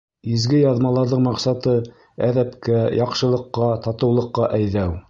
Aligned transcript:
Изге 0.35 0.61
яҙмаларҙың 0.61 1.21
маҡсаты— 1.27 1.75
әҙәпкә, 2.29 2.81
яҡшылыҡҡа, 3.03 3.73
татыулыҡҡа 3.89 4.55
әйҙәү. 4.61 4.95